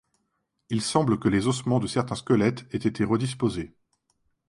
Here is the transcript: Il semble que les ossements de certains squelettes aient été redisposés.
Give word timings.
Il 0.71 0.81
semble 0.81 1.19
que 1.19 1.29
les 1.29 1.45
ossements 1.45 1.77
de 1.79 1.85
certains 1.85 2.15
squelettes 2.15 2.65
aient 2.73 2.87
été 2.89 3.03
redisposés. 3.03 3.75